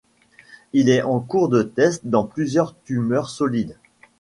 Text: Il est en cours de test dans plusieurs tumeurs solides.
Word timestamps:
Il 0.73 0.89
est 0.89 1.03
en 1.03 1.19
cours 1.19 1.47
de 1.47 1.61
test 1.61 2.07
dans 2.07 2.23
plusieurs 2.23 2.75
tumeurs 2.85 3.29
solides. 3.29 3.77